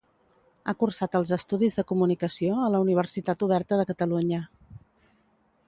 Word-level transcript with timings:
Ha 0.67 0.73
cursat 0.83 1.17
els 1.19 1.31
estudis 1.37 1.77
de 1.79 1.85
Comunicació 1.91 2.57
a 2.69 2.71
la 2.77 2.79
Universitat 2.87 3.47
Oberta 3.49 3.79
de 3.83 3.87
Catalunya. 3.91 4.41